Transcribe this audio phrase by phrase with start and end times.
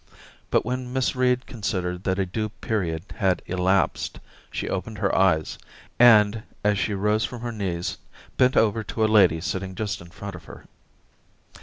[0.49, 5.59] But when Miss Reed considered that a due period had elapsed, she opened her eyes,
[5.99, 7.99] and, as she rose from her knees,
[8.35, 10.65] bent over to a lady sitting just in front of her.